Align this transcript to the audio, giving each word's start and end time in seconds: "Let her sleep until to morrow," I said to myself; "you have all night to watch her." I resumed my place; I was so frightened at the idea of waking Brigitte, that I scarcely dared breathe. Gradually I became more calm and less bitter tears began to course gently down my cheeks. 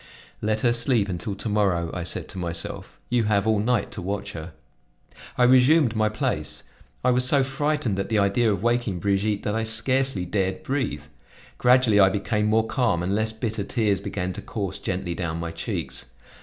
"Let 0.41 0.61
her 0.61 0.73
sleep 0.73 1.09
until 1.09 1.35
to 1.35 1.47
morrow," 1.47 1.91
I 1.93 2.01
said 2.01 2.27
to 2.29 2.39
myself; 2.39 2.99
"you 3.11 3.25
have 3.25 3.45
all 3.45 3.59
night 3.59 3.91
to 3.91 4.01
watch 4.01 4.31
her." 4.31 4.53
I 5.37 5.43
resumed 5.43 5.95
my 5.95 6.09
place; 6.09 6.63
I 7.05 7.11
was 7.11 7.23
so 7.23 7.43
frightened 7.43 7.99
at 7.99 8.09
the 8.09 8.17
idea 8.17 8.51
of 8.51 8.63
waking 8.63 8.97
Brigitte, 8.97 9.43
that 9.43 9.53
I 9.53 9.61
scarcely 9.61 10.25
dared 10.25 10.63
breathe. 10.63 11.03
Gradually 11.59 11.99
I 11.99 12.09
became 12.09 12.47
more 12.47 12.65
calm 12.65 13.03
and 13.03 13.13
less 13.13 13.31
bitter 13.31 13.63
tears 13.63 14.01
began 14.01 14.33
to 14.33 14.41
course 14.41 14.79
gently 14.79 15.13
down 15.13 15.37
my 15.39 15.51
cheeks. 15.51 16.07